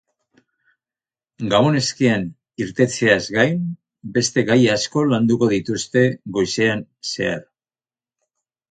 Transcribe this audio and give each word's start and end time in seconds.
Gabon-eskean 1.51 2.25
irtetzeaz 2.65 3.19
gain, 3.37 3.61
beste 4.17 4.47
gai 4.51 4.59
asko 4.79 5.05
landuko 5.13 5.55
dituzte 5.57 6.07
goizean 6.39 6.87
zehar. 7.15 7.51